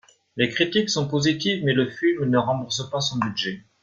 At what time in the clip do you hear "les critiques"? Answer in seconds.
0.35-0.89